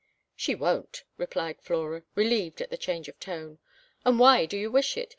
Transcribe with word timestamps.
"She 0.35 0.55
won't," 0.55 1.03
cried 1.29 1.61
Flora, 1.61 2.01
relieved 2.15 2.59
at 2.59 2.71
the 2.71 2.75
change 2.77 3.07
of 3.07 3.19
tone. 3.19 3.59
"And 4.03 4.17
why 4.17 4.47
do 4.47 4.57
you 4.57 4.71
wish 4.71 4.97
it? 4.97 5.09